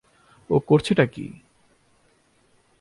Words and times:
ও 0.49 0.55
করছে 0.59 0.93
টা 0.95 1.05
কি? 1.05 1.25